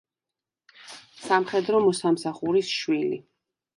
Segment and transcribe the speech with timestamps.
[1.27, 3.25] სამხედრო მოსამსახურის შვილი.